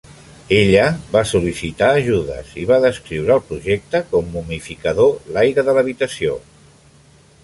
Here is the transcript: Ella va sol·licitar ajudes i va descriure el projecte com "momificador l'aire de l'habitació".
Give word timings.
Ella 0.59 0.85
va 1.15 1.21
sol·licitar 1.31 1.89
ajudes 1.99 2.55
i 2.63 2.65
va 2.71 2.79
descriure 2.85 3.35
el 3.35 3.43
projecte 3.51 4.01
com 4.15 4.31
"momificador 4.39 5.13
l'aire 5.37 5.67
de 5.69 5.77
l'habitació". 5.79 6.35